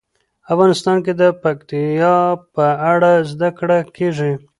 افغانستان 0.53 0.97
کې 1.05 1.13
د 1.21 1.23
پکتیا 1.43 2.15
په 2.53 2.65
اړه 2.93 3.11
زده 3.31 3.49
کړه 3.59 3.77
کېږي. 3.97 4.31